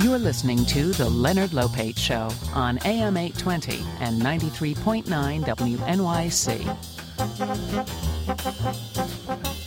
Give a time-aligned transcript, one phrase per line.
[0.00, 5.02] You're listening to The Leonard Lopate Show on AM 820 and 93.9
[5.42, 6.76] WNYC.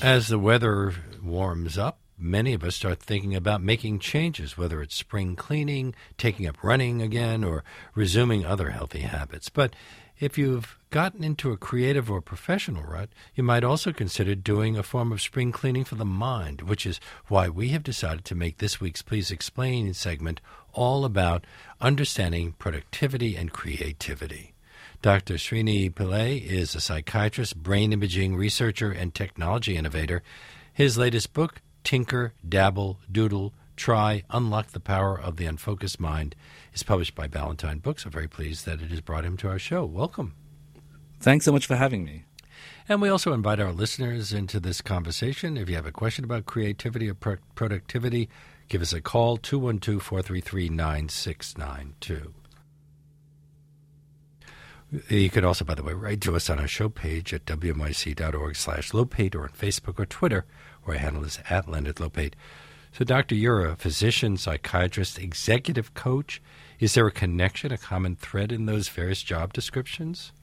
[0.02, 4.96] As the weather warms up, many of us start thinking about making changes, whether it's
[4.96, 9.49] spring cleaning, taking up running again, or resuming other healthy habits.
[9.49, 9.75] But
[10.22, 14.83] if you've gotten into a creative or professional rut, you might also consider doing a
[14.83, 18.59] form of spring cleaning for the mind, which is why we have decided to make
[18.59, 20.40] this week's Please Explain segment
[20.73, 21.45] all about
[21.81, 24.54] understanding productivity and creativity.
[25.02, 25.34] Dr.
[25.34, 30.22] Srini Pillay is a psychiatrist, brain imaging researcher, and technology innovator.
[30.72, 36.36] His latest book, Tinker, Dabble, Doodle, Try, Unlock the Power of the Unfocused Mind,
[36.73, 38.05] is published by Ballantine Books.
[38.05, 39.85] I'm very pleased that it has brought him to our show.
[39.85, 40.35] Welcome.
[41.20, 42.25] Thanks so much for having me.
[42.89, 45.57] And we also invite our listeners into this conversation.
[45.57, 48.30] If you have a question about creativity or pro- productivity,
[48.70, 52.34] give us a call 212 433 9692.
[55.08, 58.56] You could also, by the way, write to us on our show page at wnyc.org
[58.58, 60.45] slash lopate or on Facebook or Twitter,
[60.83, 62.33] where our handle is at Leonard Lopate.
[62.94, 66.42] So, Doctor, you're a physician, psychiatrist, executive coach.
[66.80, 70.34] Is there a connection, a common thread in those various job descriptions?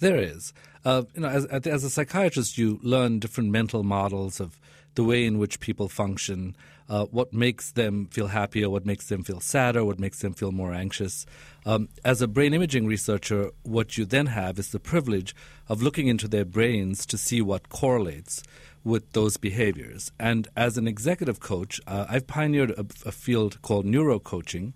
[0.00, 0.54] There is.
[0.84, 4.58] Uh, you know, as, as a psychiatrist, you learn different mental models of
[4.94, 6.56] the way in which people function,
[6.88, 10.52] uh, what makes them feel happier, what makes them feel sadder, what makes them feel
[10.52, 11.24] more anxious.
[11.64, 15.34] Um, as a brain imaging researcher, what you then have is the privilege
[15.68, 18.42] of looking into their brains to see what correlates
[18.84, 20.10] with those behaviors.
[20.18, 24.72] And as an executive coach, uh, I've pioneered a, a, field called neurocoaching,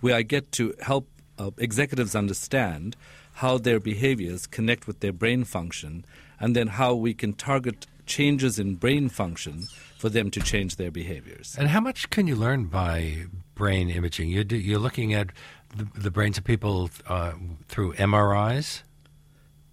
[0.00, 1.08] where I get to help
[1.38, 2.96] uh, executives understand
[3.34, 6.04] how their behaviors connect with their brain function,
[6.38, 10.90] and then how we can target changes in brain function for them to change their
[10.90, 11.54] behaviors.
[11.58, 14.30] And how much can you learn by brain imaging?
[14.30, 15.28] You're, you're looking at
[15.76, 17.32] the, the brains of people uh,
[17.68, 18.82] through MRIs?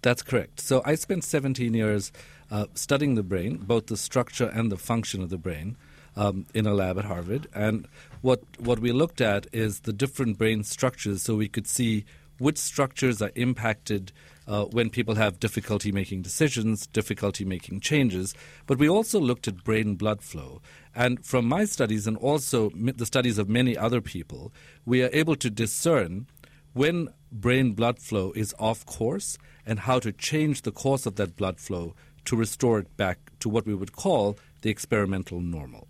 [0.02, 0.60] That's correct.
[0.60, 2.12] So I spent 17 years
[2.50, 5.76] uh, studying the brain, both the structure and the function of the brain,
[6.16, 7.46] um, in a lab at Harvard.
[7.54, 7.86] And
[8.22, 12.04] what what we looked at is the different brain structures, so we could see
[12.38, 14.12] which structures are impacted
[14.46, 18.34] uh, when people have difficulty making decisions, difficulty making changes.
[18.66, 20.62] But we also looked at brain blood flow.
[20.94, 24.52] And from my studies and also the studies of many other people,
[24.86, 26.26] we are able to discern
[26.72, 31.36] when brain blood flow is off course and how to change the course of that
[31.36, 31.94] blood flow
[32.28, 35.88] to restore it back to what we would call the experimental normal.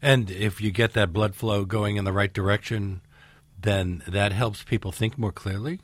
[0.00, 3.00] And if you get that blood flow going in the right direction,
[3.60, 5.80] then that helps people think more clearly?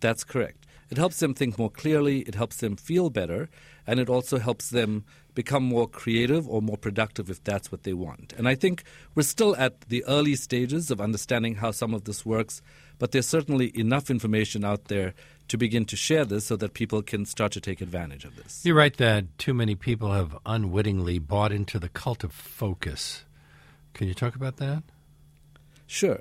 [0.00, 0.66] That's correct.
[0.90, 3.48] It helps them think more clearly, it helps them feel better,
[3.86, 7.94] and it also helps them become more creative or more productive if that's what they
[7.94, 8.34] want.
[8.36, 12.26] And I think we're still at the early stages of understanding how some of this
[12.26, 12.60] works,
[12.98, 15.14] but there's certainly enough information out there
[15.48, 18.62] to begin to share this so that people can start to take advantage of this.
[18.64, 23.24] You're right that too many people have unwittingly bought into the cult of focus.
[23.94, 24.82] Can you talk about that?
[25.86, 26.20] Sure.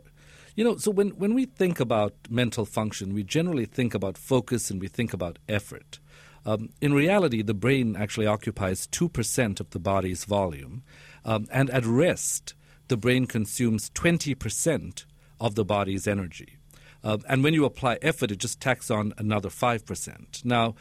[0.56, 4.70] You know, so when, when we think about mental function, we generally think about focus
[4.70, 6.00] and we think about effort.
[6.46, 10.84] Um, in reality, the brain actually occupies 2% of the body's volume.
[11.24, 12.54] Um, and at rest,
[12.88, 15.06] the brain consumes 20%
[15.40, 16.58] of the body's energy.
[17.04, 20.46] Uh, and when you apply effort, it just tacks on another 5%.
[20.46, 20.76] Now,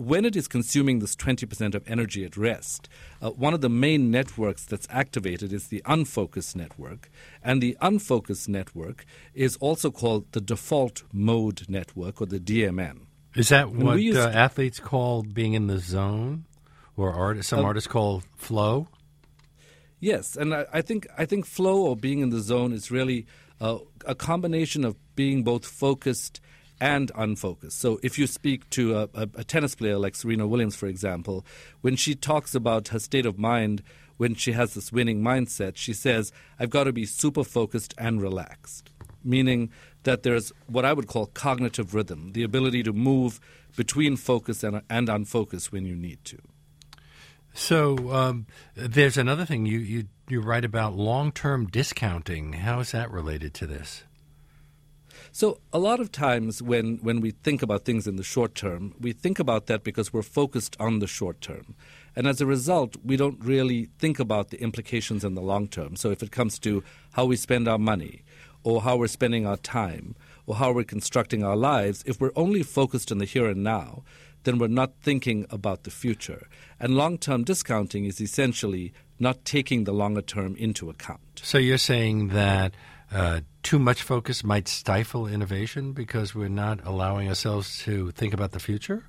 [0.00, 2.88] when it is consuming this 20% of energy at rest,
[3.20, 7.10] uh, one of the main networks that's activated is the unfocused network.
[7.44, 9.04] And the unfocused network
[9.34, 13.00] is also called the default mode network, or the DMN.
[13.36, 16.46] Is that what uh, athletes call being in the zone,
[16.96, 18.88] or art, some uh, artists call flow?
[20.00, 23.26] Yes, and I, I, think I think flow or being in the zone is really
[23.60, 26.40] uh, a combination of being both focused
[26.80, 27.78] and unfocused.
[27.78, 31.44] So if you speak to a, a, a, tennis player like Serena Williams, for example,
[31.82, 33.82] when she talks about her state of mind
[34.16, 38.22] when she has this winning mindset, she says, I've got to be super focused and
[38.22, 38.88] relaxed,
[39.22, 39.70] meaning
[40.04, 43.40] that there's what I would call cognitive rhythm, the ability to move
[43.76, 46.38] between focus and, and unfocus when you need to.
[47.52, 52.54] So um, there's another thing you, you, you write about long term discounting.
[52.54, 54.04] How is that related to this?
[55.32, 58.94] So a lot of times when, when we think about things in the short term,
[59.00, 61.74] we think about that because we're focused on the short term.
[62.16, 65.94] And as a result, we don't really think about the implications in the long term.
[65.96, 66.82] So if it comes to
[67.12, 68.22] how we spend our money,
[68.62, 70.14] or how we're spending our time,
[70.46, 74.02] or how we're constructing our lives, if we're only focused on the here and now,
[74.42, 76.48] then we're not thinking about the future.
[76.78, 81.42] And long term discounting is essentially not taking the longer term into account.
[81.42, 82.74] So you're saying that
[83.12, 88.52] uh, too much focus might stifle innovation because we're not allowing ourselves to think about
[88.52, 89.04] the future?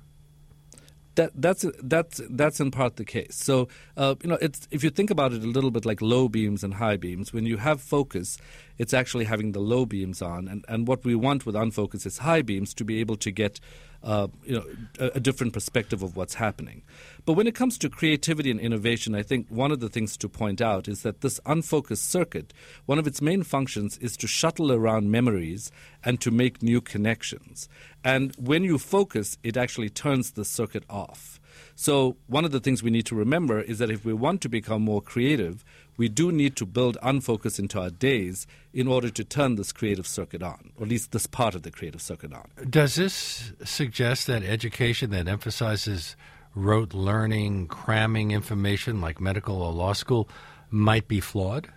[1.14, 3.36] that that's that's that's in part the case.
[3.36, 6.28] So uh, you know, it's if you think about it a little bit like low
[6.28, 7.32] beams and high beams.
[7.32, 8.38] When you have focus,
[8.78, 12.18] it's actually having the low beams on, and and what we want with unfocus is
[12.18, 13.60] high beams to be able to get
[14.02, 14.64] uh, you know
[14.98, 16.82] a, a, different perspective of what's happening.
[17.24, 20.28] But when it comes to creativity and innovation, I think one of the things to
[20.28, 22.52] point out is that this unfocused circuit,
[22.86, 25.70] one of its main functions is to shuttle around memories
[26.04, 27.68] and to make new connections.
[28.04, 31.40] And when you focus, it actually turns the circuit off.
[31.74, 34.48] So, one of the things we need to remember is that if we want to
[34.48, 35.64] become more creative,
[35.96, 40.06] we do need to build unfocus into our days in order to turn this creative
[40.06, 42.48] circuit on, or at least this part of the creative circuit on.
[42.68, 46.16] Does this suggest that education that emphasizes
[46.54, 50.28] rote learning, cramming information like medical or law school
[50.70, 51.68] might be flawed?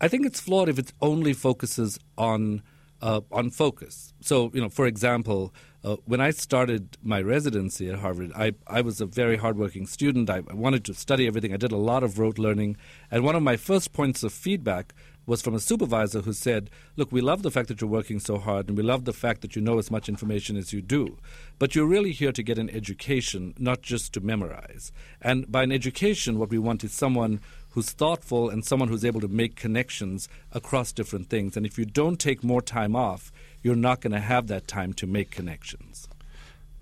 [0.00, 2.62] I think it's flawed if it only focuses on
[3.02, 4.14] uh, on focus.
[4.20, 5.52] So, you know, for example,
[5.84, 10.30] uh, when I started my residency at Harvard, I, I was a very hardworking student.
[10.30, 11.52] I, I wanted to study everything.
[11.52, 12.76] I did a lot of rote learning.
[13.10, 14.94] And one of my first points of feedback
[15.26, 18.38] was from a supervisor who said, Look, we love the fact that you're working so
[18.38, 21.18] hard, and we love the fact that you know as much information as you do.
[21.58, 24.92] But you're really here to get an education, not just to memorize.
[25.20, 27.40] And by an education, what we want is someone
[27.72, 31.56] who's thoughtful and someone who's able to make connections across different things.
[31.56, 33.32] And if you don't take more time off,
[33.62, 36.08] you're not going to have that time to make connections.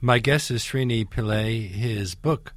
[0.00, 1.68] My guest is Srini Pillay.
[1.68, 2.54] His book,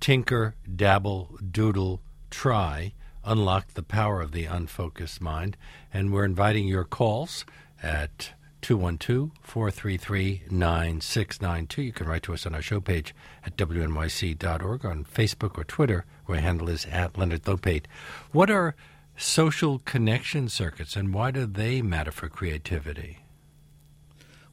[0.00, 2.00] Tinker, Dabble, Doodle,
[2.30, 2.92] Try,
[3.24, 5.56] Unlock the Power of the Unfocused Mind.
[5.92, 7.44] And we're inviting your calls
[7.82, 8.30] at
[8.62, 11.82] 212 433 9692.
[11.82, 13.14] You can write to us on our show page
[13.44, 17.86] at wnyc.org on Facebook or Twitter, where handle is at Leonard Lopate.
[18.32, 18.74] What are
[19.16, 23.18] social connection circuits and why do they matter for creativity?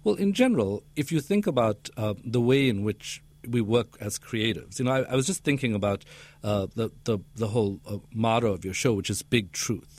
[0.04, 4.19] Well, in general, if you think about uh, the way in which we work as
[4.19, 6.06] creatives, you know, I, I was just thinking about
[6.44, 9.95] uh, the, the, the whole uh, motto of your show, which is big truth.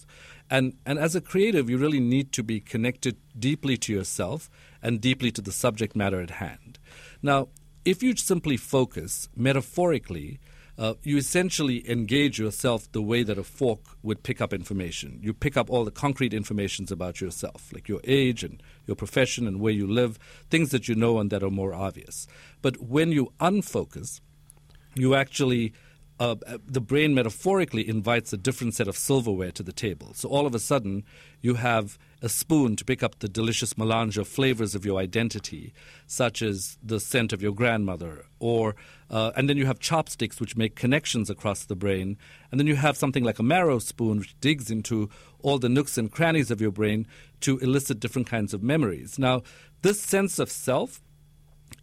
[0.51, 4.49] And, and as a creative, you really need to be connected deeply to yourself
[4.83, 6.79] and deeply to the subject matter at hand.
[7.23, 7.49] Now,
[7.85, 10.39] if you simply focus metaphorically
[10.79, 15.19] uh, you essentially engage yourself the way that a fork would pick up information.
[15.23, 19.47] You pick up all the concrete informations about yourself, like your age and your profession
[19.47, 20.19] and where you live,
[20.51, 22.27] things that you know and that are more obvious.
[22.61, 24.21] But when you unfocus,
[24.95, 25.73] you actually
[26.19, 30.15] uh, the brain metaphorically invites a different set of silverware to the table.
[30.15, 31.05] So all of a sudden,
[31.43, 35.75] you have a spoon to pick up the delicious melange of flavors of your identity,
[36.07, 38.75] such as the scent of your grandmother, or
[39.11, 42.17] uh, and then you have chopsticks which make connections across the brain,
[42.51, 45.11] and then you have something like a marrow spoon which digs into
[45.43, 47.07] all the nooks and crannies of your brain
[47.41, 49.19] to elicit different kinds of memories.
[49.19, 49.43] Now,
[49.83, 51.03] this sense of self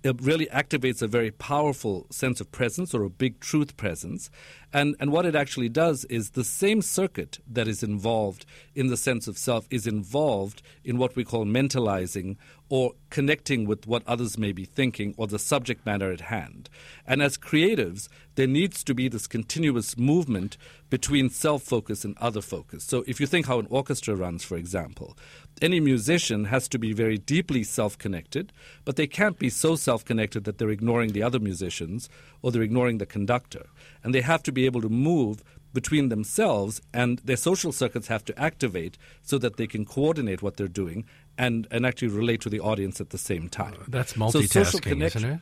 [0.03, 4.29] it really activates a very powerful sense of presence or a big truth presence.
[4.73, 8.45] And, and what it actually does is the same circuit that is involved
[8.75, 12.35] in the sense of self is involved in what we call mentalizing
[12.69, 16.69] or connecting with what others may be thinking or the subject matter at hand.
[17.05, 20.57] And as creatives, there needs to be this continuous movement
[20.89, 22.83] between self focus and other focus.
[22.83, 25.15] So if you think how an orchestra runs, for example,
[25.61, 28.51] any musician has to be very deeply self connected,
[28.85, 32.09] but they can't be so self connected that they're ignoring the other musicians
[32.41, 33.67] or they're ignoring the conductor.
[34.03, 35.43] And they have to be able to move
[35.73, 40.55] between themselves and their social circuits have to activate so that they can coordinate what
[40.55, 41.05] they're doing
[41.37, 43.73] and, and actually relate to the audience at the same time.
[43.73, 45.39] Uh, that's multitasking, so isn't it?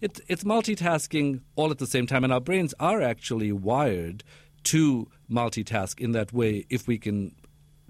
[0.00, 4.24] It, it's multitasking all at the same time, and our brains are actually wired
[4.64, 7.34] to multitask in that way if we can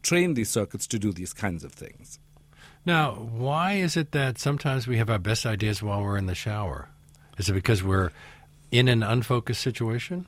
[0.03, 2.19] train these circuits to do these kinds of things.
[2.85, 6.35] Now, why is it that sometimes we have our best ideas while we're in the
[6.35, 6.89] shower?
[7.39, 8.11] Is it because we're
[8.71, 10.27] in an unfocused situation?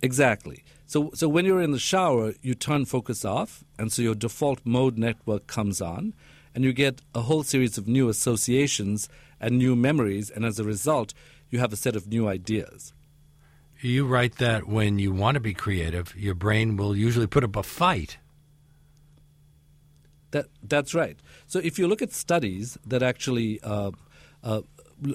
[0.00, 0.62] Exactly.
[0.86, 4.60] So, so when you're in the shower, you turn focus off, and so your default
[4.64, 6.14] mode network comes on,
[6.54, 9.08] and you get a whole series of new associations
[9.40, 11.14] and new memories, and as a result,
[11.50, 12.92] you have a set of new ideas.
[13.80, 17.56] You write that when you want to be creative, your brain will usually put up
[17.56, 18.18] a fight.
[20.34, 21.16] That, that's right.
[21.46, 23.92] So if you look at studies that actually uh,
[24.42, 24.62] uh,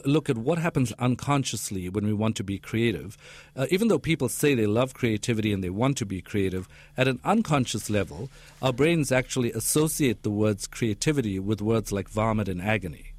[0.05, 3.17] look at what happens unconsciously when we want to be creative.
[3.53, 7.09] Uh, even though people say they love creativity and they want to be creative, at
[7.09, 8.29] an unconscious level,
[8.61, 13.11] our brains actually associate the words creativity with words like vomit and agony.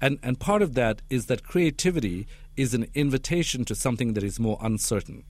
[0.00, 2.26] And, and part of that is that creativity
[2.56, 5.24] is an invitation to something that is more uncertain.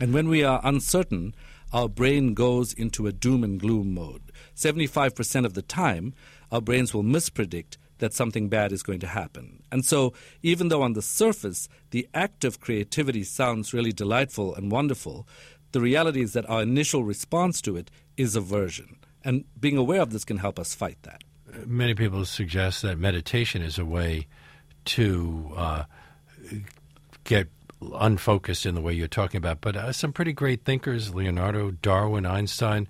[0.00, 1.34] And when we are uncertain,
[1.74, 4.22] our brain goes into a doom and gloom mode.
[4.54, 6.14] 75% of the time,
[6.52, 9.60] our brains will mispredict that something bad is going to happen.
[9.72, 14.70] And so, even though on the surface the act of creativity sounds really delightful and
[14.70, 15.26] wonderful,
[15.72, 18.96] the reality is that our initial response to it is aversion.
[19.24, 21.24] And being aware of this can help us fight that.
[21.66, 24.28] Many people suggest that meditation is a way
[24.86, 25.84] to uh,
[27.24, 27.48] get
[27.94, 29.60] unfocused in the way you're talking about.
[29.60, 32.88] But uh, some pretty great thinkers, Leonardo, Darwin, Einstein,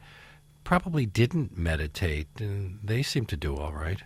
[0.64, 4.02] probably didn't meditate, and they seem to do all right.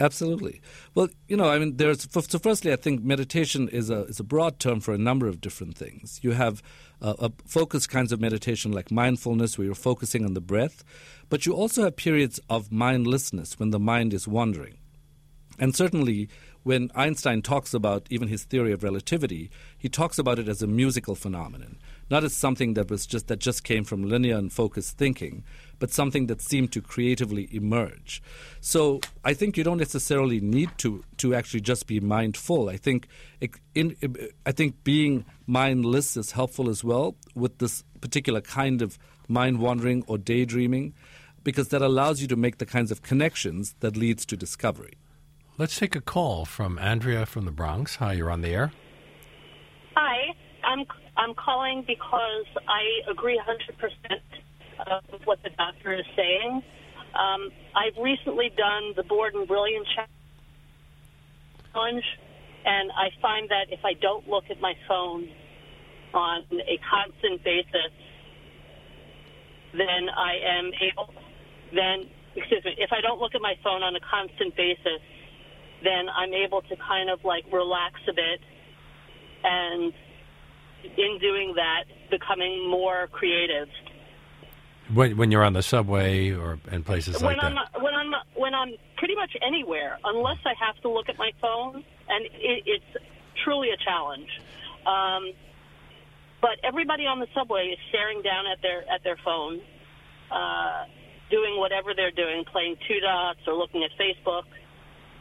[0.00, 0.62] Absolutely.
[0.94, 2.38] Well, you know, I mean, there's so.
[2.38, 5.76] Firstly, I think meditation is a is a broad term for a number of different
[5.76, 6.20] things.
[6.22, 6.62] You have
[7.02, 10.84] uh, a focused kinds of meditation like mindfulness, where you're focusing on the breath,
[11.28, 14.78] but you also have periods of mindlessness when the mind is wandering.
[15.58, 16.30] And certainly,
[16.62, 20.66] when Einstein talks about even his theory of relativity, he talks about it as a
[20.66, 21.78] musical phenomenon
[22.10, 25.44] not as something that was just that just came from linear and focused thinking,
[25.78, 28.20] but something that seemed to creatively emerge.
[28.60, 32.68] So I think you don't necessarily need to to actually just be mindful.
[32.68, 33.06] I think
[33.74, 33.96] in,
[34.44, 38.98] I think being mindless is helpful as well with this particular kind of
[39.28, 40.92] mind wandering or daydreaming,
[41.44, 44.94] because that allows you to make the kinds of connections that leads to discovery.
[45.60, 47.96] Let's take a call from Andrea from the Bronx.
[47.96, 48.72] Hi, you're on the air.
[49.94, 50.32] Hi,
[50.64, 50.86] I'm
[51.18, 54.22] I'm calling because I agree 100%
[55.12, 56.62] with what the doctor is saying.
[57.12, 59.86] Um, I've recently done the Bored and Brilliant
[61.74, 62.04] challenge,
[62.64, 65.28] and I find that if I don't look at my phone
[66.14, 67.92] on a constant basis,
[69.74, 71.12] then I am able,
[71.74, 75.02] then, excuse me, if I don't look at my phone on a constant basis,
[75.82, 78.40] then I'm able to kind of like relax a bit
[79.42, 79.92] and
[80.84, 83.68] in doing that, becoming more creative.
[84.92, 87.80] When, when you're on the subway or in places when like I'm, that?
[87.80, 91.84] When I'm, when I'm pretty much anywhere, unless I have to look at my phone,
[92.08, 93.04] and it, it's
[93.44, 94.28] truly a challenge.
[94.86, 95.32] Um,
[96.40, 99.60] but everybody on the subway is staring down at their at their phone,
[100.32, 100.84] uh,
[101.30, 104.44] doing whatever they're doing, playing two dots or looking at Facebook,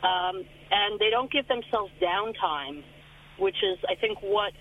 [0.04, 2.84] um, and they don't give themselves downtime,
[3.38, 4.54] which is, I think, what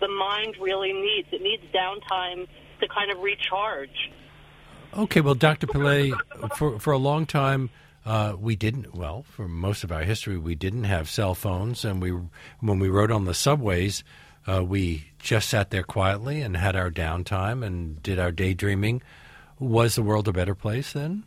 [0.00, 1.28] the mind really needs.
[1.32, 2.46] It needs downtime
[2.80, 4.10] to kind of recharge.
[4.96, 5.66] Okay, well, Dr.
[5.66, 6.12] Pillay,
[6.56, 7.70] for for a long time.
[8.06, 8.94] Uh, we didn't.
[8.94, 12.10] Well, for most of our history, we didn't have cell phones, and we,
[12.60, 14.02] when we rode on the subways,
[14.46, 19.02] uh, we just sat there quietly and had our downtime and did our daydreaming.
[19.58, 21.24] Was the world a better place then?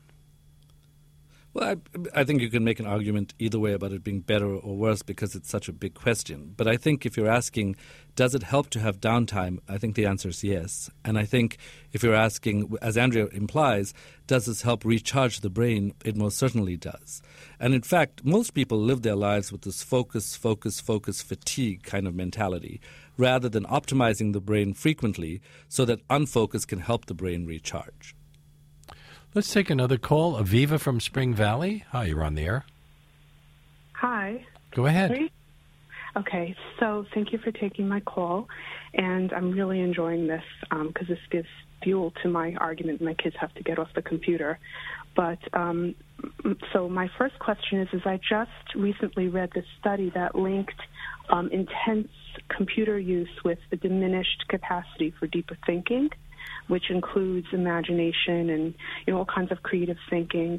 [1.54, 1.76] Well,
[2.16, 4.78] I, I, think you can make an argument either way about it being better or
[4.78, 6.54] worse because it's such a big question.
[6.56, 7.76] But I think if you're asking,
[8.16, 9.60] does it help to have downtime?
[9.68, 10.90] I think the answer is yes.
[11.04, 11.58] And I think
[11.92, 13.94] if you're asking, as Andrea implies,
[14.28, 15.94] does this help recharge the brain?
[16.06, 17.22] It most certainly does.
[17.60, 22.08] And in fact, most people live their lives with this focus, focus, focus, fatigue kind
[22.08, 22.80] of mentality
[23.18, 28.16] rather than optimizing the brain frequently so that unfocus can help the brain recharge.
[29.34, 30.36] Let's take another call.
[30.36, 31.86] Aviva from Spring Valley.
[31.92, 32.66] Hi, you're on the air.
[33.94, 34.46] Hi.
[34.76, 35.30] Go ahead.
[36.18, 38.50] Okay, so thank you for taking my call,
[38.94, 41.48] and I'm really enjoying this because um, this gives
[41.82, 43.02] fuel to my argument.
[43.02, 44.60] My kids have to get off the computer,
[45.16, 45.96] but um,
[46.74, 50.82] so my first question is: is I just recently read this study that linked
[51.30, 52.10] um, intense
[52.50, 56.10] computer use with the diminished capacity for deeper thinking
[56.72, 58.74] which includes imagination and
[59.06, 60.58] you know all kinds of creative thinking.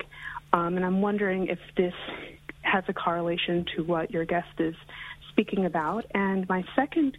[0.52, 1.94] Um, and I'm wondering if this
[2.60, 4.74] has a correlation to what your guest is
[5.30, 6.04] speaking about.
[6.12, 7.16] And my second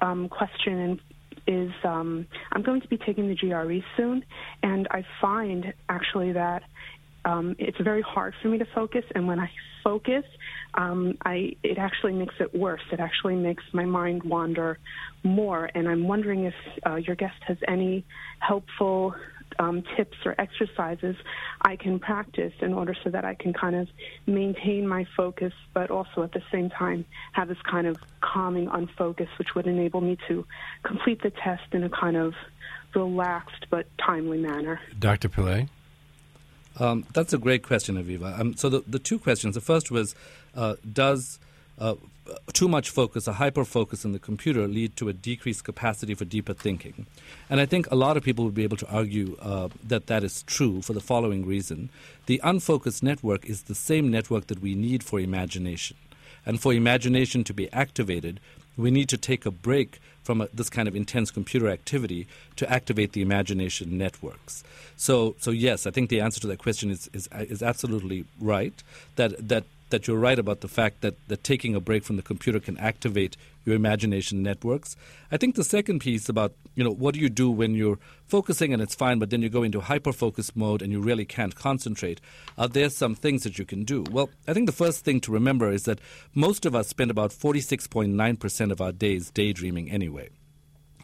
[0.00, 0.98] um, question
[1.46, 4.24] is um, I'm going to be taking the GRE soon,
[4.62, 6.62] and I find actually that
[7.26, 9.04] um, it's very hard for me to focus.
[9.14, 9.50] And when I
[9.84, 10.24] focus,
[10.74, 12.82] um, I it actually makes it worse.
[12.92, 14.78] It actually makes my mind wander
[15.22, 15.70] more.
[15.74, 16.54] And I'm wondering if
[16.86, 18.04] uh, your guest has any
[18.38, 19.14] helpful
[19.58, 21.16] um, tips or exercises
[21.62, 23.88] I can practice in order so that I can kind of
[24.26, 29.28] maintain my focus, but also at the same time have this kind of calming unfocus,
[29.38, 30.46] which would enable me to
[30.82, 32.34] complete the test in a kind of
[32.94, 34.80] relaxed but timely manner.
[34.98, 35.28] Dr.
[35.28, 35.68] Pillay?
[36.78, 38.38] Um, that's a great question, Aviva.
[38.38, 39.54] Um, so the, the two questions.
[39.54, 40.14] The first was,
[40.54, 41.38] uh, does
[41.78, 41.94] uh,
[42.52, 46.24] too much focus, a hyper focus in the computer, lead to a decreased capacity for
[46.24, 47.06] deeper thinking?
[47.48, 50.22] And I think a lot of people would be able to argue uh, that that
[50.22, 51.90] is true for the following reason:
[52.26, 55.96] the unfocused network is the same network that we need for imagination,
[56.46, 58.40] and for imagination to be activated,
[58.80, 62.70] we need to take a break from a, this kind of intense computer activity to
[62.70, 64.62] activate the imagination networks.
[64.96, 68.74] So, so yes, I think the answer to that question is, is, is absolutely right.
[69.16, 72.22] That, that that you're right about the fact that, that taking a break from the
[72.22, 74.96] computer can activate your imagination networks.
[75.30, 78.72] I think the second piece about, you know, what do you do when you're focusing
[78.72, 81.54] and it's fine, but then you go into hyper focus mode and you really can't
[81.54, 82.20] concentrate?
[82.56, 84.04] Are there some things that you can do?
[84.10, 86.00] Well, I think the first thing to remember is that
[86.34, 90.30] most of us spend about 46.9% of our days daydreaming anyway.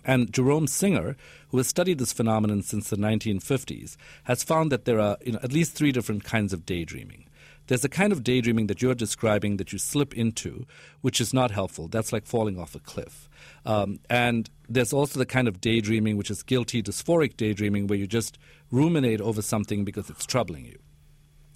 [0.07, 1.17] And Jerome Singer,
[1.49, 5.41] who has studied this phenomenon since the 1950s, has found that there are you know,
[5.43, 7.27] at least three different kinds of daydreaming.
[7.67, 10.67] There's a kind of daydreaming that you're describing that you slip into,
[11.01, 11.89] which is not helpful.
[11.89, 13.29] That's like falling off a cliff.
[13.65, 18.07] Um, and there's also the kind of daydreaming which is guilty dysphoric daydreaming, where you
[18.07, 18.39] just
[18.71, 20.79] ruminate over something because it's troubling you.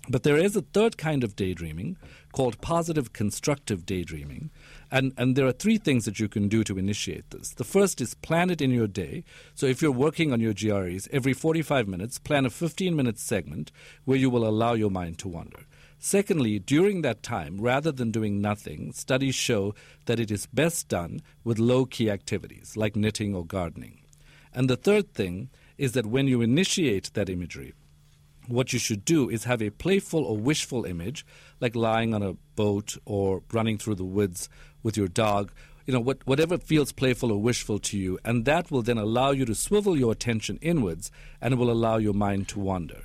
[0.08, 1.96] But there is a third kind of daydreaming
[2.32, 4.50] called positive constructive daydreaming.
[4.90, 7.50] And, and there are three things that you can do to initiate this.
[7.50, 9.24] The first is plan it in your day.
[9.54, 13.70] So if you're working on your GREs, every 45 minutes, plan a 15 minute segment
[14.04, 15.60] where you will allow your mind to wander.
[16.02, 19.74] Secondly, during that time, rather than doing nothing, studies show
[20.06, 24.00] that it is best done with low key activities like knitting or gardening.
[24.54, 27.74] And the third thing is that when you initiate that imagery,
[28.48, 31.26] what you should do is have a playful or wishful image,
[31.60, 34.48] like lying on a boat or running through the woods
[34.82, 35.52] with your dog,
[35.84, 39.32] you know, what, whatever feels playful or wishful to you, and that will then allow
[39.32, 41.10] you to swivel your attention inwards
[41.42, 43.02] and will allow your mind to wander.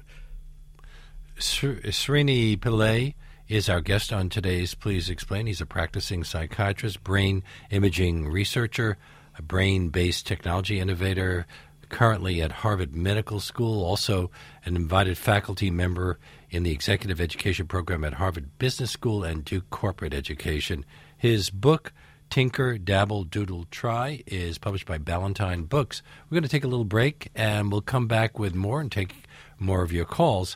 [1.38, 3.14] Srini Pillay
[3.50, 5.48] is our guest on today's Please Explain.
[5.48, 8.98] He's a practicing psychiatrist, brain imaging researcher,
[9.38, 11.46] a brain based technology innovator,
[11.90, 14.32] currently at Harvard Medical School, also
[14.64, 19.70] an invited faculty member in the executive education program at Harvard Business School and Duke
[19.70, 20.86] Corporate Education.
[21.18, 21.92] His book,
[22.30, 26.02] Tinker, Dabble, Doodle, Try, is published by Ballantine Books.
[26.30, 29.28] We're going to take a little break and we'll come back with more and take
[29.60, 30.56] more of your calls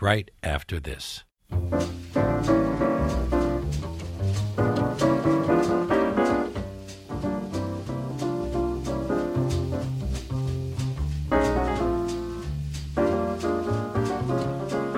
[0.00, 1.24] right after this.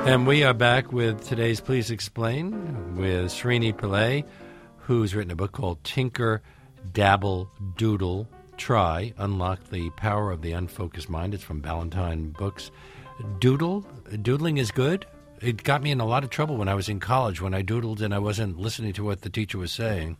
[0.06, 4.24] And we are back with today's Please Explain with Srini Pillay,
[4.78, 6.42] who's written a book called Tinker,
[6.92, 11.32] Dabble, Doodle, Try, Unlock the Power of the Unfocused Mind.
[11.32, 12.72] It's from Ballantine Books
[13.38, 13.86] doodle.
[14.22, 15.06] Doodling is good.
[15.40, 17.62] It got me in a lot of trouble when I was in college when I
[17.62, 20.16] doodled and I wasn't listening to what the teacher was saying.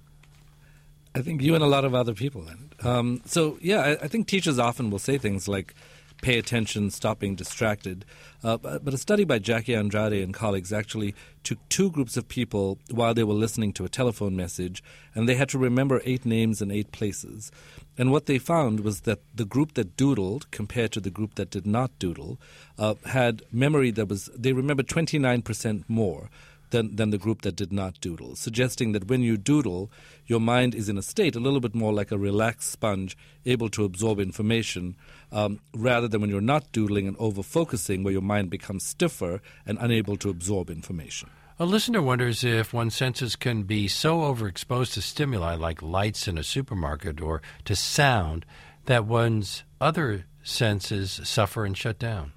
[1.15, 2.47] I think you and a lot of other people.
[2.83, 5.75] Um, so, yeah, I, I, think teachers often will say things like,
[6.23, 8.05] pay attention, stop being distracted.
[8.45, 12.29] Uh, but, but, a study by Jackie Andrade and colleagues actually took two groups of
[12.29, 14.83] people while they were listening to a telephone message,
[15.15, 17.51] and they had to remember eight names and eight places.
[17.99, 21.51] And what they found was that the group that doodled, compared to the group that
[21.51, 22.39] did not doodle,
[22.79, 26.31] uh, had memory that was, they remembered 29% more
[26.71, 29.91] than, than the group that did not doodle, suggesting that when you doodle,
[30.27, 33.69] your mind is in a state a little bit more like a relaxed sponge, able
[33.71, 34.97] to absorb information,
[35.33, 39.41] um, rather than when you're not doodling and over focusing, where your mind becomes stiffer
[39.67, 41.29] and unable to absorb information.
[41.61, 46.39] A listener wonders if one's senses can be so overexposed to stimuli like lights in
[46.39, 48.47] a supermarket or to sound
[48.87, 52.33] that one's other senses suffer and shut down.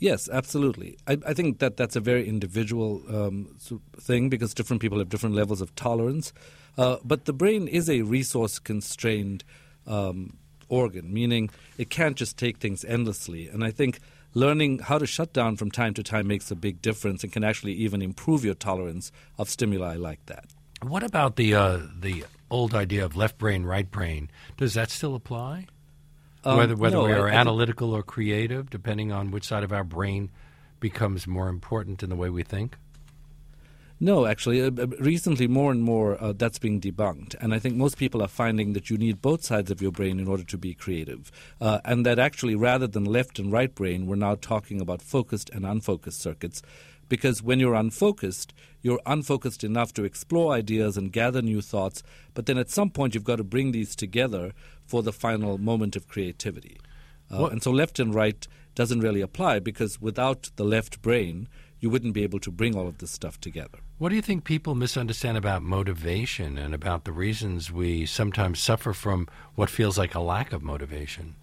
[0.00, 0.98] Yes, absolutely.
[1.06, 3.56] I, I think that that's a very individual um,
[3.96, 6.32] thing because different people have different levels of tolerance.
[6.76, 9.44] Uh, but the brain is a resource constrained
[9.86, 10.36] um,
[10.68, 13.46] organ, meaning it can't just take things endlessly.
[13.46, 14.00] And I think
[14.38, 17.42] learning how to shut down from time to time makes a big difference and can
[17.42, 20.46] actually even improve your tolerance of stimuli like that.
[20.80, 24.30] What about the uh, the old idea of left brain, right brain?
[24.56, 25.66] Does that still apply?
[26.44, 29.64] Um, whether whether no, we are I, I analytical or creative, depending on which side
[29.64, 30.30] of our brain
[30.78, 32.76] becomes more important in the way we think.
[34.00, 37.34] No, actually, uh, recently more and more uh, that's being debunked.
[37.40, 40.20] And I think most people are finding that you need both sides of your brain
[40.20, 41.32] in order to be creative.
[41.60, 45.50] Uh, and that actually, rather than left and right brain, we're now talking about focused
[45.50, 46.62] and unfocused circuits.
[47.08, 52.02] Because when you're unfocused, you're unfocused enough to explore ideas and gather new thoughts.
[52.34, 54.52] But then at some point, you've got to bring these together
[54.86, 56.78] for the final moment of creativity.
[57.30, 61.48] Uh, and so left and right doesn't really apply because without the left brain,
[61.80, 63.78] you wouldn't be able to bring all of this stuff together.
[63.98, 68.92] What do you think people misunderstand about motivation and about the reasons we sometimes suffer
[68.92, 71.36] from what feels like a lack of motivation?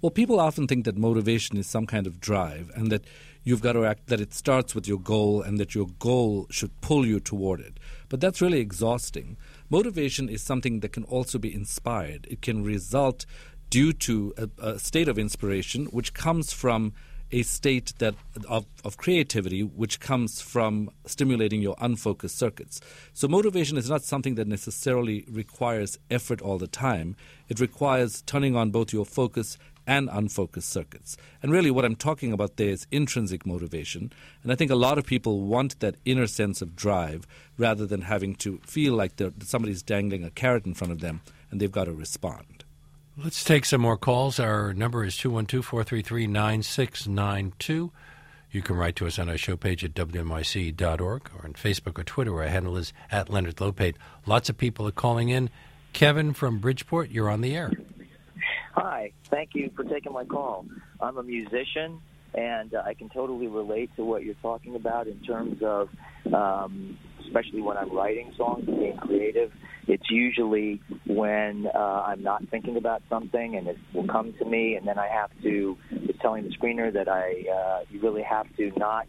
[0.00, 3.04] Well, people often think that motivation is some kind of drive and that
[3.44, 6.80] you've got to act that it starts with your goal and that your goal should
[6.80, 7.78] pull you toward it.
[8.08, 9.36] But that's really exhausting.
[9.70, 12.26] Motivation is something that can also be inspired.
[12.28, 13.26] It can result
[13.70, 16.92] due to a, a state of inspiration which comes from
[17.32, 18.14] a state that
[18.48, 22.80] of, of creativity which comes from stimulating your unfocused circuits.
[23.14, 27.16] So motivation is not something that necessarily requires effort all the time.
[27.48, 31.16] It requires turning on both your focus and unfocused circuits.
[31.42, 34.12] And really, what I'm talking about there is intrinsic motivation.
[34.42, 37.26] And I think a lot of people want that inner sense of drive
[37.58, 41.60] rather than having to feel like somebody's dangling a carrot in front of them and
[41.60, 42.61] they've got to respond.
[43.16, 44.40] Let's take some more calls.
[44.40, 47.92] Our number is 212 433 9692.
[48.50, 52.04] You can write to us on our show page at WNYC.org or on Facebook or
[52.04, 52.34] Twitter.
[52.40, 53.96] Our handle is at Leonard Lopate.
[54.24, 55.50] Lots of people are calling in.
[55.92, 57.70] Kevin from Bridgeport, you're on the air.
[58.72, 59.12] Hi.
[59.30, 60.64] Thank you for taking my call.
[60.98, 62.00] I'm a musician,
[62.34, 65.90] and uh, I can totally relate to what you're talking about in terms of,
[66.32, 66.96] um,
[67.32, 69.52] especially when I'm writing songs and being creative
[69.86, 74.74] it's usually when uh, I'm not thinking about something and it will come to me,
[74.74, 75.76] and then I have to.
[75.90, 79.06] It's telling the screener that I uh, you really have to not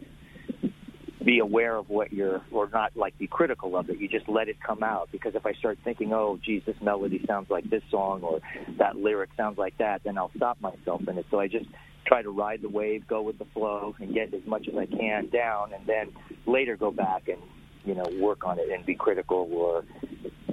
[1.24, 4.00] be aware of what you're, or not like be critical of it.
[4.00, 7.24] You just let it come out because if I start thinking, oh, geez, this melody
[7.28, 8.40] sounds like this song or
[8.80, 11.26] that lyric sounds like that, then I'll stop myself in it.
[11.30, 11.68] So I just
[12.06, 14.88] try to ride the wave, go with the flow, and get as much as I
[14.88, 16.12] can down, and then
[16.46, 17.40] later go back and
[17.86, 19.84] you know work on it and be critical or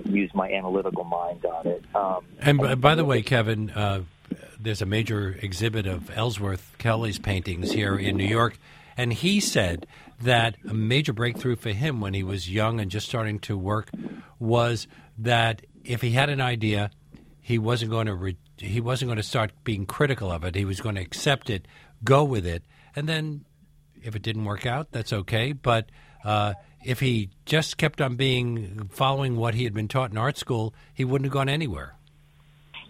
[0.05, 1.85] use my analytical mind on it.
[1.95, 4.03] Um, and by, by the way, Kevin, uh,
[4.59, 8.59] there's a major exhibit of Ellsworth Kelly's paintings here in New York,
[8.97, 9.87] and he said
[10.21, 13.91] that a major breakthrough for him when he was young and just starting to work
[14.39, 14.87] was
[15.19, 16.91] that if he had an idea,
[17.41, 20.55] he wasn't going to re- he wasn't going to start being critical of it.
[20.55, 21.67] He was going to accept it,
[22.05, 22.63] go with it,
[22.95, 23.45] and then
[24.03, 25.53] if it didn't work out, that's okay.
[25.53, 25.91] But
[26.25, 30.39] uh, if he just kept on being following what he had been taught in art
[30.39, 31.95] school, he wouldn't have gone anywhere.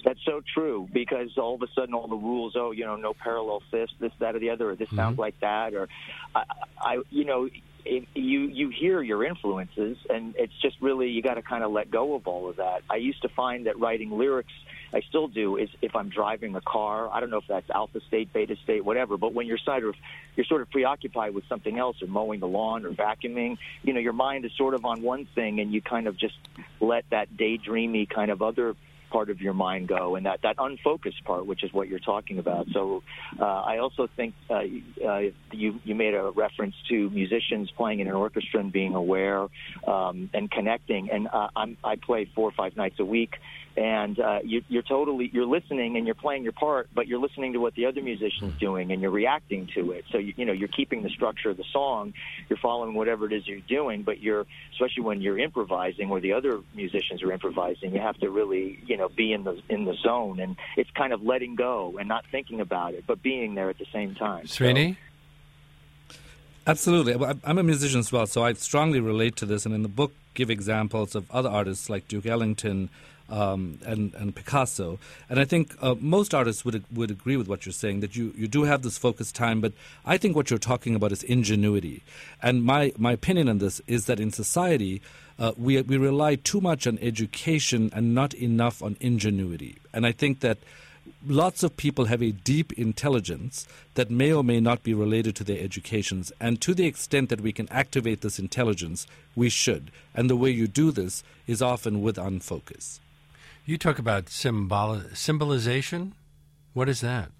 [0.05, 3.12] That's so true because all of a sudden all the rules, oh, you know, no
[3.12, 4.96] parallel fifths, this, that, or the other, or this mm-hmm.
[4.96, 5.88] sounds like that, or
[6.35, 6.44] I,
[6.81, 7.48] I you know,
[7.85, 11.72] it, you you hear your influences, and it's just really you got to kind of
[11.72, 12.83] let go of all of that.
[12.88, 14.53] I used to find that writing lyrics
[14.92, 17.09] I still do is if I'm driving a car.
[17.12, 19.16] I don't know if that's alpha state, beta state, whatever.
[19.16, 19.94] But when you're sort of
[20.37, 24.00] you're sort of preoccupied with something else, or mowing the lawn, or vacuuming, you know,
[24.00, 26.37] your mind is sort of on one thing, and you kind of just
[26.81, 28.74] let that daydreamy kind of other
[29.11, 32.38] part of your mind go and that that unfocused part which is what you're talking
[32.38, 33.03] about so
[33.38, 34.62] uh, I also think uh,
[35.05, 35.20] uh,
[35.53, 39.46] you you made a reference to musicians playing in an orchestra and being aware
[39.87, 43.35] um, and connecting and uh, I'm, I play four or five nights a week
[43.81, 47.55] and uh, you, you're totally you're listening and you're playing your part, but you're listening
[47.55, 48.59] to what the other musician's hmm.
[48.59, 50.05] doing and you're reacting to it.
[50.12, 52.12] So you, you know you're keeping the structure of the song,
[52.51, 56.35] you're following whatever it is you're doing, but you're especially when you're improvising or the
[56.35, 59.95] other musicians are improvising, you have to really you know be in the in the
[59.95, 63.71] zone, and it's kind of letting go and not thinking about it, but being there
[63.71, 64.45] at the same time.
[64.45, 64.93] Srini.
[64.93, 66.16] So,
[66.66, 67.14] Absolutely.
[67.43, 69.64] I'm a musician as well, so I strongly relate to this.
[69.64, 72.90] And in the book, give examples of other artists like Duke Ellington,
[73.31, 74.99] um, and, and Picasso.
[75.29, 78.35] And I think uh, most artists would would agree with what you're saying that you,
[78.37, 79.73] you do have this focused time, but
[80.05, 82.03] I think what you're talking about is ingenuity.
[82.43, 85.01] And my, my opinion on this is that in society,
[85.38, 89.79] uh, we, we rely too much on education and not enough on ingenuity.
[89.93, 90.59] And I think that
[91.27, 95.45] lots of people have a deep intelligence that may or may not be related to
[95.45, 96.33] their educations.
[96.40, 99.90] And to the extent that we can activate this intelligence, we should.
[100.14, 103.01] And the way you do this is often with unfocus.
[103.70, 106.16] You talk about symbol- symbolization.
[106.72, 107.30] What is that?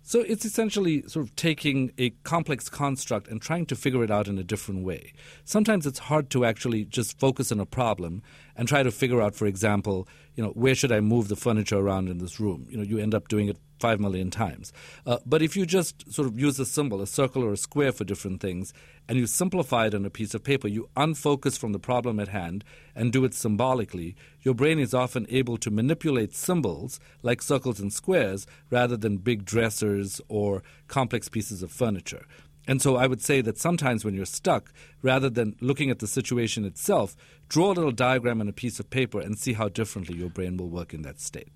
[0.00, 4.28] So it's essentially sort of taking a complex construct and trying to figure it out
[4.28, 5.12] in a different way.
[5.44, 8.22] Sometimes it's hard to actually just focus on a problem
[8.60, 11.78] and try to figure out, for example, you know, where should I move the furniture
[11.78, 12.66] around in this room?
[12.68, 14.70] You know, you end up doing it five million times.
[15.06, 17.90] Uh, but if you just sort of use a symbol, a circle or a square
[17.90, 18.74] for different things,
[19.08, 22.28] and you simplify it on a piece of paper, you unfocus from the problem at
[22.28, 22.62] hand
[22.94, 27.94] and do it symbolically, your brain is often able to manipulate symbols like circles and
[27.94, 32.26] squares rather than big dressers or complex pieces of furniture.
[32.70, 36.06] And so I would say that sometimes when you're stuck, rather than looking at the
[36.06, 37.16] situation itself,
[37.48, 40.56] draw a little diagram on a piece of paper and see how differently your brain
[40.56, 41.48] will work in that state.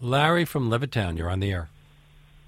[0.00, 1.68] Larry from Levittown, you're on the air.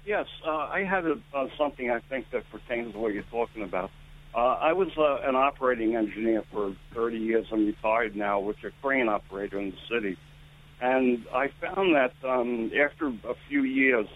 [0.07, 3.61] Yes, uh, I had a, uh, something I think that pertains to what you're talking
[3.61, 3.91] about.
[4.33, 7.45] Uh, I was uh, an operating engineer for 30 years.
[7.51, 10.17] I'm retired now, with a crane operator in the city.
[10.81, 14.07] And I found that um, after a few years,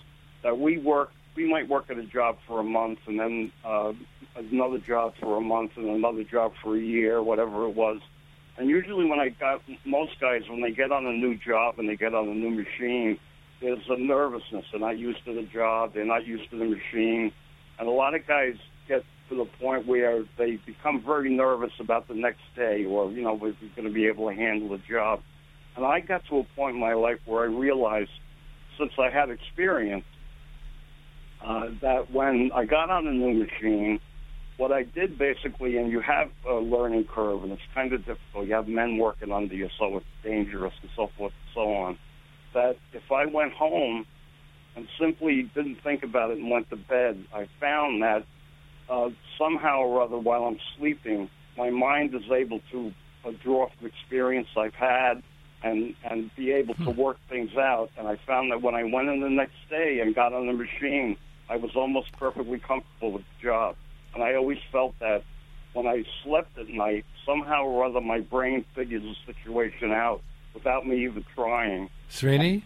[0.41, 3.93] that we work, we might work at a job for a month and then uh,
[4.35, 8.01] another job for a month and another job for a year, whatever it was.
[8.57, 11.87] And usually, when I got most guys, when they get on a new job and
[11.87, 13.17] they get on a new machine,
[13.61, 14.65] there's a nervousness.
[14.69, 15.93] They're not used to the job.
[15.93, 17.31] They're not used to the machine.
[17.79, 18.55] And a lot of guys
[18.89, 23.21] get to the point where they become very nervous about the next day or, you
[23.21, 25.21] know, if you're going to be able to handle the job.
[25.77, 28.11] And I got to a point in my life where I realized,
[28.77, 30.03] since I had experience,
[31.43, 33.99] uh, that when I got on a new machine,
[34.57, 38.47] what I did basically, and you have a learning curve, and it's kind of difficult.
[38.47, 41.97] You have men working under you, so it's dangerous, and so forth and so on.
[42.53, 44.05] That if I went home
[44.75, 48.25] and simply didn't think about it and went to bed, I found that
[48.89, 52.93] uh, somehow or other, while I'm sleeping, my mind is able to
[53.25, 55.23] uh, draw from experience I've had
[55.61, 57.91] and and be able to work things out.
[57.97, 60.53] And I found that when I went in the next day and got on the
[60.53, 61.17] machine,
[61.49, 63.75] I was almost perfectly comfortable with the job.
[64.13, 65.23] And I always felt that
[65.73, 70.21] when I slept at night, somehow or other, my brain figures the situation out
[70.53, 71.89] without me even trying.
[72.09, 72.63] Srini?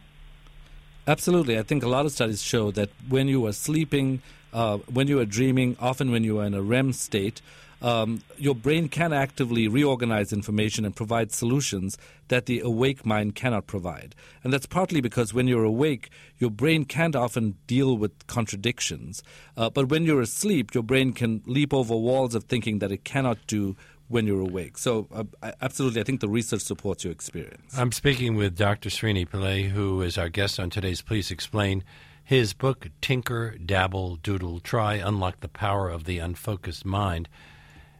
[1.07, 1.59] Absolutely.
[1.59, 4.21] I think a lot of studies show that when you are sleeping,
[4.53, 7.41] uh, when you are dreaming, often when you are in a REM state,
[7.83, 11.97] um, your brain can actively reorganize information and provide solutions
[12.29, 14.15] that the awake mind cannot provide.
[14.43, 19.21] And that's partly because when you're awake, your brain can't often deal with contradictions.
[19.57, 23.03] Uh, but when you're asleep, your brain can leap over walls of thinking that it
[23.03, 23.75] cannot do
[24.07, 24.77] when you're awake.
[24.77, 27.77] So, uh, absolutely, I think the research supports your experience.
[27.77, 28.89] I'm speaking with Dr.
[28.89, 31.83] Srini Pillay, who is our guest on today's Please Explain.
[32.23, 37.27] His book, Tinker, Dabble, Doodle, Try, Unlock the Power of the Unfocused Mind.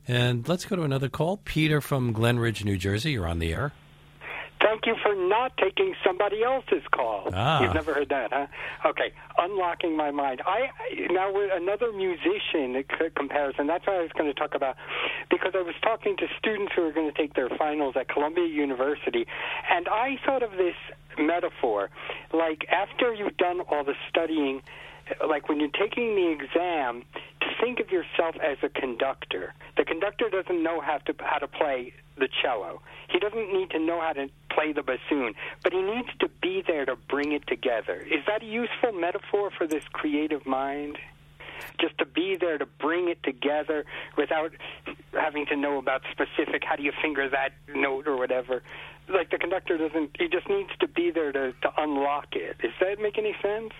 [0.07, 1.37] And let's go to another call.
[1.37, 3.11] Peter from Glenridge, New Jersey.
[3.11, 3.71] You're on the air.
[4.63, 7.29] Thank you for not taking somebody else's call.
[7.33, 7.61] Ah.
[7.61, 8.47] You've never heard that, huh?
[8.85, 10.41] Okay, unlocking my mind.
[10.45, 10.69] I
[11.11, 12.81] now with another musician
[13.15, 13.67] comparison.
[13.67, 14.77] That's what I was going to talk about
[15.29, 18.47] because I was talking to students who are going to take their finals at Columbia
[18.47, 19.27] University,
[19.69, 20.75] and I thought of this
[21.19, 21.89] metaphor
[22.33, 24.61] like after you've done all the studying
[25.27, 27.03] like when you're taking the exam,
[27.61, 29.53] think of yourself as a conductor.
[29.77, 32.81] The conductor doesn't know how to how to play the cello.
[33.09, 36.63] He doesn't need to know how to play the bassoon, but he needs to be
[36.65, 37.95] there to bring it together.
[37.95, 40.97] Is that a useful metaphor for this creative mind?
[41.79, 43.85] Just to be there to bring it together
[44.17, 44.51] without
[45.13, 48.61] having to know about specific how do you finger that note or whatever.
[49.09, 52.57] Like the conductor doesn't he just needs to be there to, to unlock it.
[52.59, 53.73] Does that make any sense?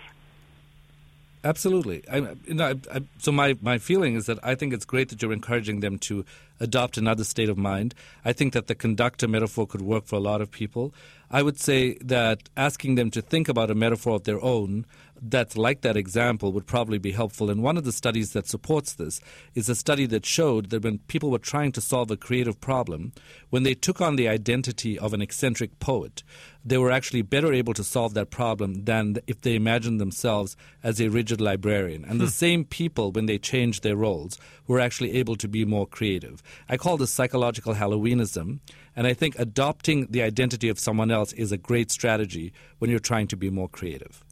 [1.44, 2.02] Absolutely.
[2.10, 5.10] I, you know, I, I, so my, my feeling is that I think it's great
[5.10, 6.24] that you're encouraging them to
[6.60, 7.94] adopt another state of mind.
[8.24, 10.94] I think that the conductor metaphor could work for a lot of people.
[11.30, 14.86] I would say that asking them to think about a metaphor of their own
[15.26, 17.50] that's like that example would probably be helpful.
[17.50, 19.20] And one of the studies that supports this
[19.54, 23.12] is a study that showed that when people were trying to solve a creative problem,
[23.50, 26.22] when they took on the identity of an eccentric poet,
[26.64, 31.00] they were actually better able to solve that problem than if they imagined themselves as
[31.00, 32.04] a rigid librarian.
[32.04, 32.30] And the hmm.
[32.30, 36.42] same people, when they changed their roles, were actually able to be more creative.
[36.68, 38.60] I call this psychological Halloweenism.
[38.96, 43.00] And I think adopting the identity of someone else is a great strategy when you're
[43.00, 44.24] trying to be more creative.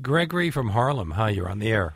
[0.00, 1.12] Gregory from Harlem.
[1.12, 1.94] Hi, you're on the air.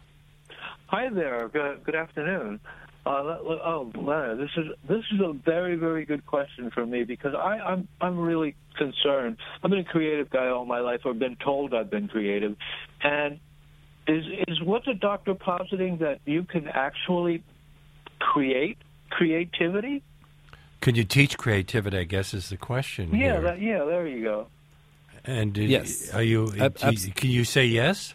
[0.86, 1.48] Hi there.
[1.48, 2.60] Good, good afternoon.
[3.06, 7.34] Uh, oh, Leonard, this is this is a very very good question for me because
[7.34, 9.38] I, I'm I'm really concerned.
[9.62, 12.56] I've been a creative guy all my life, or been told I've been creative,
[13.02, 13.40] and
[14.06, 17.42] is is what the doctor positing that you can actually
[18.18, 18.76] create
[19.10, 20.02] creativity?
[20.80, 21.98] Could you teach creativity?
[21.98, 23.14] I guess is the question.
[23.14, 23.84] Yeah, that, yeah.
[23.84, 24.46] There you go.
[25.24, 26.52] And did, yes, are you?
[26.58, 28.14] Ab- can you say yes?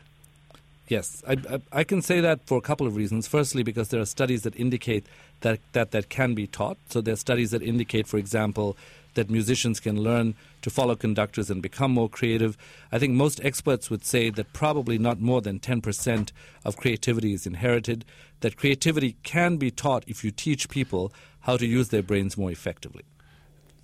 [0.88, 3.28] Yes, I, I, I, can say that for a couple of reasons.
[3.28, 5.06] Firstly, because there are studies that indicate
[5.42, 6.78] that, that that can be taught.
[6.90, 8.78] So there are studies that indicate, for example,
[9.16, 12.58] that musicians can learn to follow conductors and become more creative.
[12.92, 16.32] I think most experts would say that probably not more than 10%
[16.64, 18.06] of creativity is inherited,
[18.42, 22.52] that creativity can be taught if you teach people how to use their brains more
[22.52, 23.04] effectively.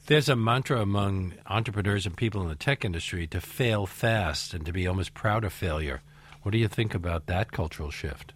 [0.07, 4.65] There's a mantra among entrepreneurs and people in the tech industry to fail fast and
[4.65, 6.01] to be almost proud of failure.
[6.41, 8.33] What do you think about that cultural shift?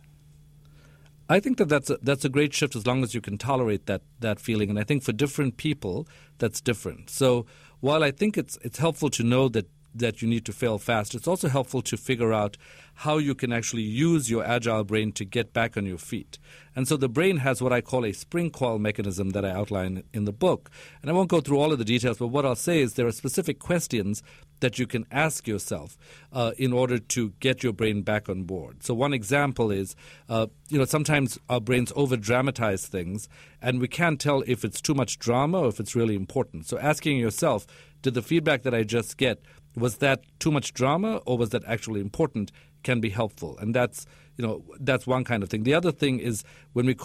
[1.28, 3.88] I think that that's a, that's a great shift as long as you can tolerate
[3.88, 6.08] that that feeling, and I think for different people
[6.38, 7.10] that's different.
[7.10, 7.46] So
[7.80, 11.16] while I think it's it's helpful to know that that you need to fail fast,
[11.16, 12.58] it's also helpful to figure out
[13.00, 16.38] how you can actually use your agile brain to get back on your feet.
[16.76, 20.04] And so the brain has what I call a spring coil mechanism that I outline
[20.14, 20.70] in the book.
[21.02, 23.08] And I won't go through all of the details, but what I'll say is there
[23.08, 24.22] are specific questions
[24.60, 25.98] that you can ask yourself
[26.32, 28.84] uh, in order to get your brain back on board.
[28.84, 29.96] So one example is,
[30.30, 33.28] uh, you know, sometimes our brains over dramatize things,
[33.62, 36.68] and we can't tell if it's too much drama or if it's really important.
[36.68, 37.68] So asking yourself,
[38.02, 39.42] did the feedback that I just get
[39.76, 42.52] was that too much drama or was that actually important
[42.84, 44.06] can be helpful and that's
[44.38, 46.96] you know that's one kind of thing the other thing is when we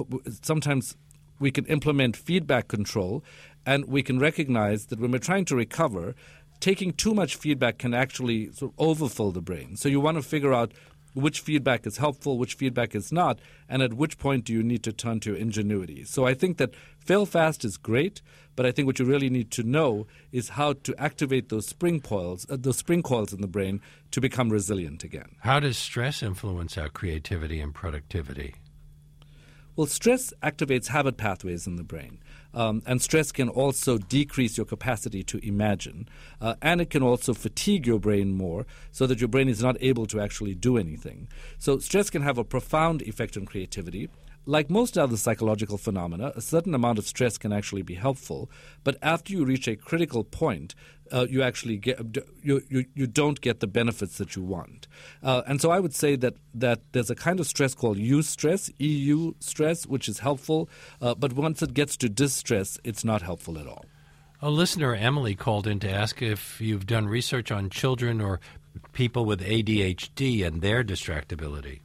[0.43, 0.97] sometimes
[1.39, 3.25] we can implement feedback control
[3.67, 6.15] and we can recognize that when we're trying to recover
[6.61, 10.23] taking too much feedback can actually sort of overfill the brain so you want to
[10.23, 10.73] figure out
[11.14, 14.83] which feedback is helpful, which feedback is not, and at which point do you need
[14.85, 16.05] to turn to ingenuity.
[16.05, 18.23] So I think that fail fast is great,
[18.57, 22.01] but I think what you really need to know is how to activate those spring
[22.01, 25.37] coils, uh, those spring coils in the brain to become resilient again.
[25.40, 28.55] How does stress influence our creativity and productivity?
[29.77, 32.18] Well, stress activates habit pathways in the brain.
[32.53, 36.09] Um, and stress can also decrease your capacity to imagine.
[36.41, 39.77] Uh, and it can also fatigue your brain more so that your brain is not
[39.81, 41.29] able to actually do anything.
[41.59, 44.09] So, stress can have a profound effect on creativity.
[44.46, 48.50] Like most other psychological phenomena, a certain amount of stress can actually be helpful,
[48.85, 50.74] but after you reach a critical point,
[51.12, 52.00] uh, you actually get
[52.42, 54.87] you, you you don't get the benefits that you want.
[55.22, 58.72] Uh, and so I would say that that there's a kind of stress called eustress,
[58.79, 60.70] EU stress, which is helpful,
[61.03, 63.85] uh, but once it gets to distress, it's not helpful at all.
[64.40, 68.40] A listener, Emily, called in to ask if you've done research on children or
[68.92, 71.81] people with ADHD and their distractibility.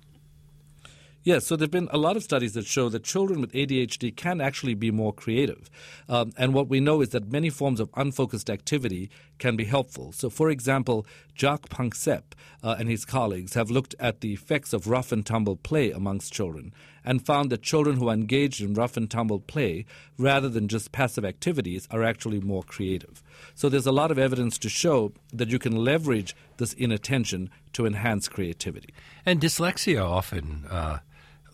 [1.26, 4.16] Yes, so there have been a lot of studies that show that children with ADHD
[4.16, 5.72] can actually be more creative.
[6.08, 9.10] Um, and what we know is that many forms of unfocused activity
[9.40, 10.12] can be helpful.
[10.12, 14.86] So, for example, Jaak Panksepp uh, and his colleagues have looked at the effects of
[14.86, 16.72] rough and tumble play amongst children
[17.04, 19.88] and found that children who are engaged in rough and tumble play
[20.20, 23.24] rather than just passive activities are actually more creative.
[23.56, 27.88] So, there's a lot of evidence to show that you can leverage this inattention to
[27.88, 28.94] enhance creativity.
[29.26, 30.66] And dyslexia often.
[30.70, 31.00] Uh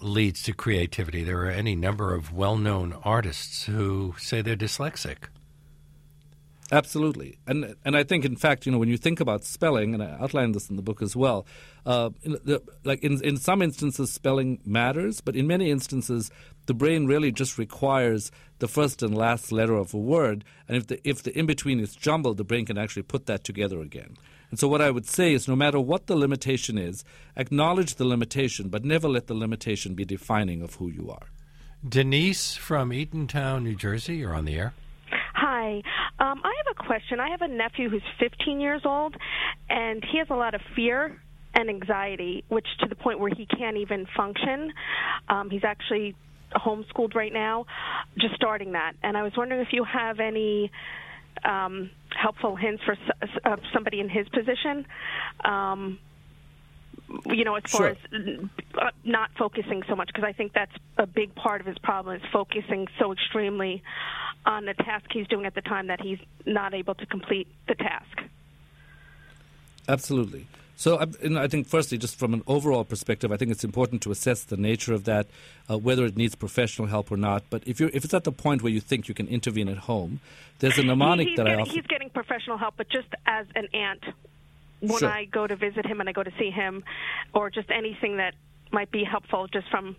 [0.02, 1.24] leads to creativity.
[1.24, 5.28] There are any number of well known artists who say they're dyslexic.
[6.74, 10.02] Absolutely, and and I think in fact you know when you think about spelling, and
[10.02, 11.46] I outlined this in the book as well.
[11.86, 16.32] Uh, in the, like in in some instances, spelling matters, but in many instances,
[16.68, 20.88] the brain really just requires the first and last letter of a word, and if
[20.88, 24.16] the if the in between is jumbled, the brain can actually put that together again.
[24.52, 27.04] And so, what I would say is no matter what the limitation is,
[27.36, 31.28] acknowledge the limitation, but never let the limitation be defining of who you are.
[31.88, 34.74] Denise from Eatontown, New Jersey, you're on the air.
[35.34, 35.82] Hi.
[36.20, 37.20] Um, I have a question.
[37.20, 39.16] I have a nephew who's 15 years old,
[39.70, 41.20] and he has a lot of fear
[41.54, 44.74] and anxiety, which to the point where he can't even function.
[45.30, 46.16] Um, he's actually
[46.56, 47.66] homeschooled right now,
[48.20, 48.94] just starting that.
[49.02, 50.72] And I was wondering if you have any
[51.44, 52.96] um, helpful hints for
[53.46, 54.86] uh, somebody in his position.
[55.44, 56.00] Um,
[57.26, 57.98] you know, as far sure.
[58.14, 58.40] as
[58.78, 62.16] uh, not focusing so much, because I think that's a big part of his problem
[62.16, 63.84] is focusing so extremely
[64.46, 67.76] on the task he's doing at the time that he's not able to complete the
[67.76, 68.22] task.
[69.88, 70.48] Absolutely.
[70.82, 71.06] So I,
[71.44, 74.58] I, think, firstly, just from an overall perspective, I think it's important to assess the
[74.58, 75.28] nature of that,
[75.70, 77.44] uh, whether it needs professional help or not.
[77.52, 79.78] But if you're, if it's at the point where you think you can intervene at
[79.78, 80.22] home,
[80.58, 83.46] there's a mnemonic he, that getting, I often he's getting professional help, but just as
[83.54, 84.04] an aunt,
[84.80, 85.08] when sure.
[85.08, 86.84] I go to visit him and I go to see him,
[87.32, 88.34] or just anything that
[88.72, 89.96] might be helpful, just from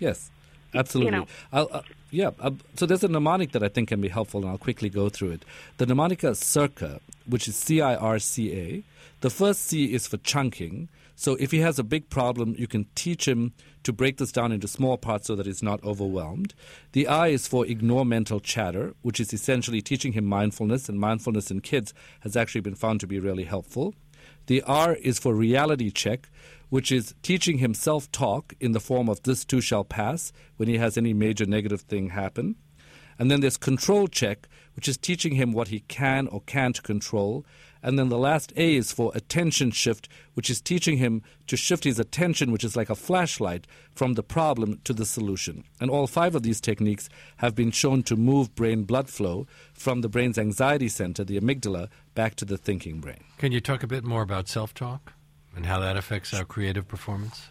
[0.00, 0.28] yes.
[0.74, 1.12] Absolutely.
[1.12, 1.26] You know.
[1.52, 2.30] Uh, yeah.
[2.40, 5.08] Uh, so there's a mnemonic that I think can be helpful, and I'll quickly go
[5.08, 5.44] through it.
[5.78, 8.82] The mnemonic is CIRCA, which is C I R C A.
[9.20, 10.88] The first C is for chunking.
[11.16, 13.52] So if he has a big problem, you can teach him
[13.82, 16.54] to break this down into small parts so that he's not overwhelmed.
[16.92, 21.50] The I is for ignore mental chatter, which is essentially teaching him mindfulness, and mindfulness
[21.50, 23.94] in kids has actually been found to be really helpful.
[24.46, 26.28] The R is for reality check,
[26.70, 30.68] which is teaching him self talk in the form of this too shall pass when
[30.68, 32.56] he has any major negative thing happen.
[33.18, 37.44] And then there's control check, which is teaching him what he can or can't control.
[37.82, 41.84] And then the last A is for attention shift, which is teaching him to shift
[41.84, 45.64] his attention, which is like a flashlight, from the problem to the solution.
[45.80, 50.00] And all five of these techniques have been shown to move brain blood flow from
[50.00, 53.24] the brain's anxiety center, the amygdala, back to the thinking brain.
[53.38, 55.12] Can you talk a bit more about self talk
[55.58, 57.48] and how that affects our creative performance?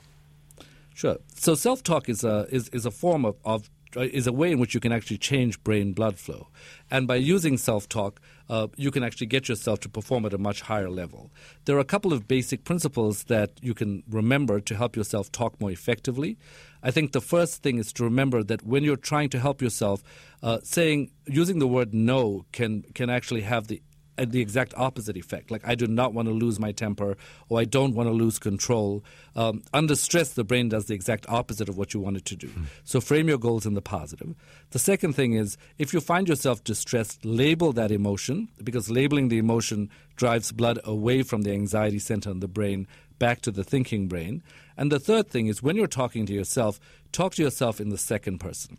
[0.93, 1.17] Sure.
[1.35, 4.59] So self talk is a, is, is a form of, of is a way in
[4.59, 6.47] which you can actually change brain blood flow.
[6.89, 10.37] And by using self talk, uh, you can actually get yourself to perform at a
[10.37, 11.31] much higher level.
[11.65, 15.59] There are a couple of basic principles that you can remember to help yourself talk
[15.59, 16.37] more effectively.
[16.81, 20.01] I think the first thing is to remember that when you're trying to help yourself,
[20.41, 23.81] uh, saying using the word no can can actually have the
[24.25, 25.51] the exact opposite effect.
[25.51, 27.17] Like I do not want to lose my temper,
[27.49, 29.03] or I don't want to lose control.
[29.35, 32.35] Um, under stress, the brain does the exact opposite of what you want it to
[32.35, 32.47] do.
[32.47, 32.65] Mm.
[32.83, 34.35] So frame your goals in the positive.
[34.71, 39.37] The second thing is if you find yourself distressed, label that emotion because labeling the
[39.37, 42.87] emotion drives blood away from the anxiety center in the brain
[43.19, 44.43] back to the thinking brain.
[44.75, 46.79] And the third thing is when you're talking to yourself,
[47.11, 48.77] talk to yourself in the second person.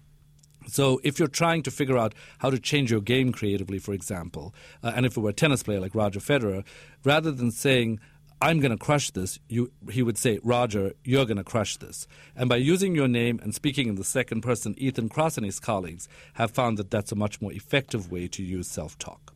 [0.68, 4.54] So if you're trying to figure out how to change your game creatively, for example,
[4.82, 6.64] uh, and if it were a tennis player like Roger Federer,
[7.04, 8.00] rather than saying,
[8.40, 12.06] I'm going to crush this, you, he would say, Roger, you're going to crush this.
[12.36, 15.58] And by using your name and speaking in the second person, Ethan Kross and his
[15.58, 19.34] colleagues have found that that's a much more effective way to use self talk.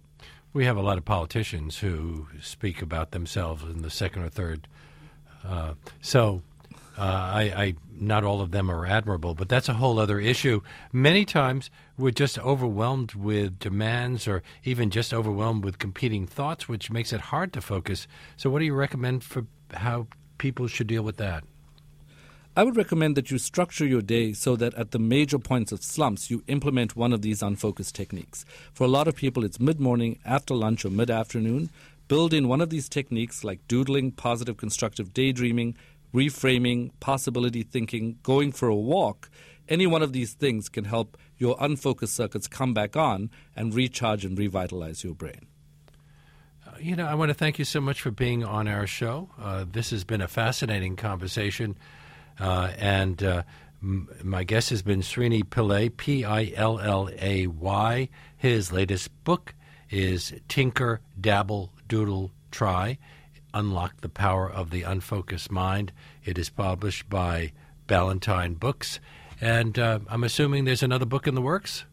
[0.53, 4.69] We have a lot of politicians who speak about themselves in the second or third.
[5.45, 6.43] Uh, so
[6.99, 10.61] uh, I, I, not all of them are admirable, but that's a whole other issue.
[10.93, 16.91] Many times we're just overwhelmed with demands, or even just overwhelmed with competing thoughts, which
[16.91, 18.07] makes it hard to focus.
[18.37, 21.45] So, what do you recommend for how people should deal with that?
[22.55, 25.83] I would recommend that you structure your day so that at the major points of
[25.83, 28.45] slumps, you implement one of these unfocused techniques.
[28.75, 31.71] For a lot of people, it's mid morning, after lunch, or mid afternoon.
[32.09, 35.79] Build in one of these techniques like doodling, positive constructive daydreaming,
[36.13, 39.31] reframing, possibility thinking, going for a walk,
[39.69, 44.25] any one of these things can help your unfocused circuits come back on and recharge
[44.25, 45.47] and revitalize your brain.
[46.67, 49.31] Uh, you know, I want to thank you so much for being on our show.
[49.41, 51.77] Uh, this has been a fascinating conversation.
[52.39, 53.43] Uh, and uh,
[53.83, 58.09] m- my guest has been Srini Pillay, P I L L A Y.
[58.37, 59.55] His latest book
[59.91, 62.99] is Tinker, Dabble, Doodle, Try.
[63.55, 65.93] Unlock the Power of the Unfocused Mind.
[66.25, 67.53] It is published by
[67.87, 69.01] Ballantine Books.
[69.41, 71.85] And uh, I'm assuming there's another book in the works?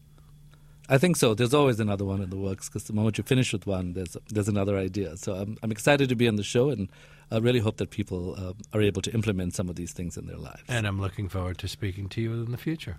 [0.88, 1.34] I think so.
[1.34, 4.16] There's always another one in the works because the moment you finish with one, there's
[4.28, 5.16] there's another idea.
[5.16, 6.88] So I'm I'm excited to be on the show, and
[7.30, 10.26] I really hope that people uh, are able to implement some of these things in
[10.26, 10.64] their lives.
[10.68, 12.98] And I'm looking forward to speaking to you in the future.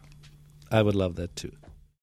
[0.72, 1.52] I would love that too.